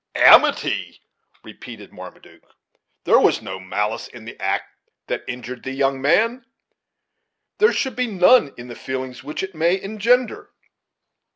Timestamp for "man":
6.01-6.43